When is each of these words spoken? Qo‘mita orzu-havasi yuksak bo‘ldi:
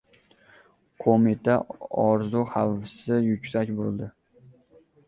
Qo‘mita 1.05 1.57
orzu-havasi 2.07 3.21
yuksak 3.31 3.79
bo‘ldi: 3.83 4.15